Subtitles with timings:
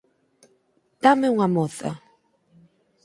[1.03, 1.91] Dáme unha moza!